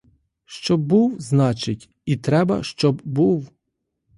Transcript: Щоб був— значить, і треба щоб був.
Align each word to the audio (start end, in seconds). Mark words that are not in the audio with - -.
Щоб 0.45 0.79
був— 0.81 1.19
значить, 1.21 1.89
і 2.05 2.17
треба 2.17 2.63
щоб 2.63 3.01
був. 3.05 3.51